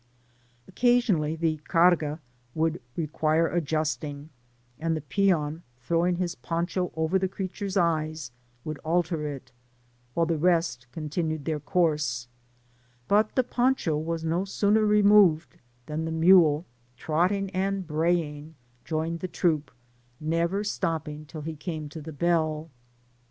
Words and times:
Occasionally 0.67 1.35
the 1.35 1.59
*' 1.65 1.69
carga" 1.71 2.17
would 2.55 2.81
require 2.95 3.45
adjusting, 3.45 4.31
and 4.79 4.97
the 4.97 5.01
peon, 5.01 5.61
throwing 5.77 6.15
his 6.15 6.33
poncho 6.33 6.91
over 6.95 7.19
the 7.19 7.29
creature^s 7.29 7.77
eyes, 7.77 8.31
would 8.65 8.79
alter 8.79 9.27
it, 9.27 9.51
while 10.15 10.25
the 10.25 10.39
rest 10.39 10.87
continued 10.91 11.45
their 11.45 11.59
course, 11.59 12.27
but 13.07 13.35
the 13.35 13.43
poncho 13.43 13.95
was 13.95 14.23
no 14.25 14.43
sooner 14.43 14.87
removed, 14.87 15.57
than 15.85 16.05
the 16.05 16.11
mule, 16.11 16.65
trotting 16.97 17.51
and 17.51 17.85
braying, 17.85 18.55
joined 18.83 19.19
the 19.19 19.27
troop, 19.27 19.69
never 20.19 20.63
stopping 20.63 21.27
till 21.27 21.41
he 21.41 21.55
came 21.55 21.87
to 21.89 22.01
the 22.01 22.11
bell. 22.11 22.71